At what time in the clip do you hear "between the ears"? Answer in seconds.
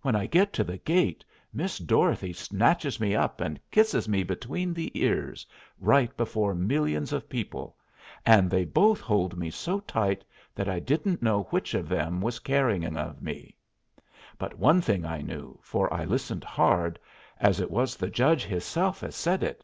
4.24-5.46